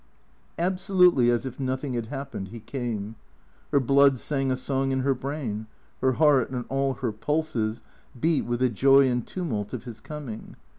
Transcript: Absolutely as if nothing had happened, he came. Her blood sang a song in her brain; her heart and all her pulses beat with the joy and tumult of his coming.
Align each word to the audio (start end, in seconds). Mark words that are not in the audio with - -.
Absolutely 0.57 1.29
as 1.29 1.45
if 1.45 1.59
nothing 1.59 1.93
had 1.93 2.07
happened, 2.07 2.47
he 2.47 2.59
came. 2.59 3.17
Her 3.71 3.79
blood 3.79 4.17
sang 4.17 4.49
a 4.49 4.57
song 4.57 4.89
in 4.89 5.01
her 5.01 5.13
brain; 5.13 5.67
her 6.01 6.13
heart 6.13 6.49
and 6.49 6.65
all 6.69 6.95
her 6.95 7.11
pulses 7.11 7.83
beat 8.19 8.43
with 8.47 8.61
the 8.61 8.69
joy 8.69 9.07
and 9.07 9.27
tumult 9.27 9.73
of 9.73 9.83
his 9.83 9.99
coming. 9.99 10.55